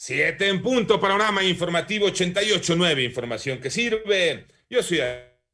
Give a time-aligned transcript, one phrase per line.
[0.00, 4.46] Siete en punto, panorama informativo 88.9, información que sirve.
[4.70, 5.00] Yo soy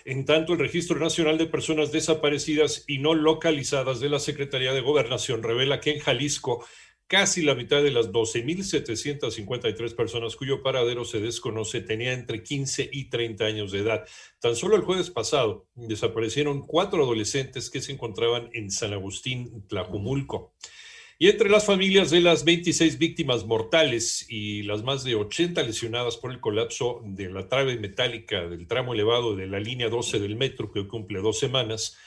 [0.06, 4.82] En tanto, el Registro Nacional de Personas Desaparecidas y No Localizadas de la Secretaría de
[4.82, 6.64] Gobernación revela que en Jalisco
[7.08, 13.10] Casi la mitad de las 12.753 personas cuyo paradero se desconoce tenía entre 15 y
[13.10, 14.08] 30 años de edad.
[14.40, 20.56] Tan solo el jueves pasado desaparecieron cuatro adolescentes que se encontraban en San Agustín, Tlajumulco.
[21.20, 26.18] Y entre las familias de las 26 víctimas mortales y las más de 80 lesionadas
[26.18, 30.36] por el colapso de la trave metálica del tramo elevado de la línea 12 del
[30.36, 31.98] metro que cumple dos semanas,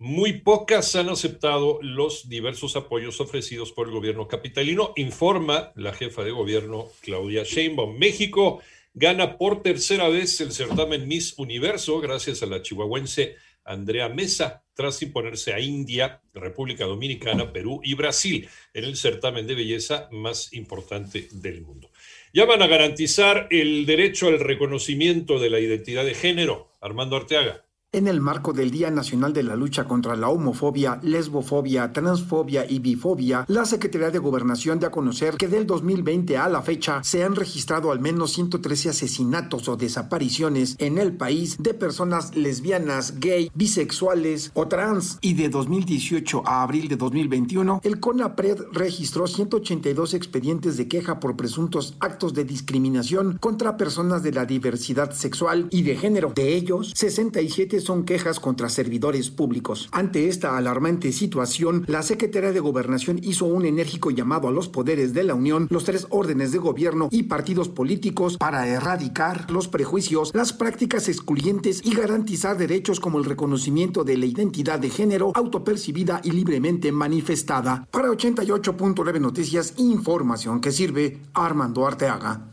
[0.00, 6.24] muy pocas han aceptado los diversos apoyos ofrecidos por el gobierno capitalino, informa la jefa
[6.24, 7.98] de gobierno Claudia Sheinbaum.
[7.98, 8.62] México
[8.94, 15.02] gana por tercera vez el certamen Miss Universo gracias a la chihuahuense Andrea Mesa, tras
[15.02, 21.28] imponerse a India, República Dominicana, Perú y Brasil en el certamen de belleza más importante
[21.30, 21.90] del mundo.
[22.32, 26.70] Ya van a garantizar el derecho al reconocimiento de la identidad de género.
[26.80, 27.66] Armando Arteaga.
[27.92, 32.78] En el marco del Día Nacional de la Lucha contra la Homofobia, Lesbofobia, Transfobia y
[32.78, 37.24] Bifobia, la Secretaría de Gobernación da a conocer que del 2020 a la fecha se
[37.24, 43.50] han registrado al menos 113 asesinatos o desapariciones en el país de personas lesbianas, gay,
[43.54, 45.18] bisexuales o trans.
[45.20, 51.36] Y de 2018 a abril de 2021, el CONAPRED registró 182 expedientes de queja por
[51.36, 56.32] presuntos actos de discriminación contra personas de la diversidad sexual y de género.
[56.36, 59.88] De ellos, 67 son quejas contra servidores públicos.
[59.92, 65.12] Ante esta alarmante situación, la Secretaría de Gobernación hizo un enérgico llamado a los poderes
[65.14, 70.32] de la Unión, los tres órdenes de gobierno y partidos políticos para erradicar los prejuicios,
[70.34, 76.20] las prácticas excluyentes y garantizar derechos como el reconocimiento de la identidad de género autopercibida
[76.24, 77.86] y libremente manifestada.
[77.90, 82.50] Para 88.9 Noticias, información que sirve Armando Arteaga.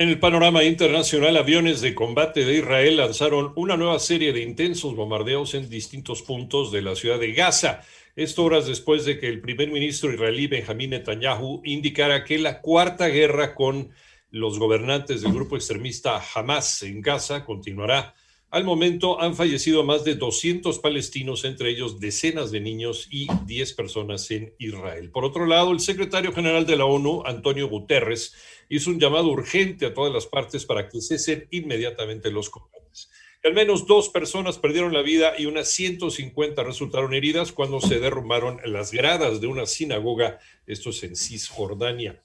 [0.00, 4.96] En el panorama internacional, aviones de combate de Israel lanzaron una nueva serie de intensos
[4.96, 7.82] bombardeos en distintos puntos de la ciudad de Gaza.
[8.16, 13.08] Esto horas después de que el primer ministro israelí Benjamín Netanyahu indicara que la cuarta
[13.08, 13.90] guerra con
[14.30, 18.14] los gobernantes del grupo extremista Hamas en Gaza continuará.
[18.50, 23.74] Al momento han fallecido más de 200 palestinos, entre ellos decenas de niños y 10
[23.74, 25.12] personas en Israel.
[25.12, 28.34] Por otro lado, el secretario general de la ONU, Antonio Guterres,
[28.68, 33.08] hizo un llamado urgente a todas las partes para que cesen inmediatamente los combates.
[33.44, 38.60] Al menos dos personas perdieron la vida y unas 150 resultaron heridas cuando se derrumbaron
[38.64, 42.20] las gradas de una sinagoga, esto es en Cisjordania.